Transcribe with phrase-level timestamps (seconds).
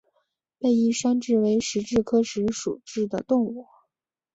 [0.57, 3.67] 被衣山蛭为石蛭科石蛭属的动物。